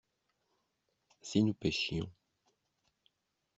[1.21, 2.09] Si nous pêchions.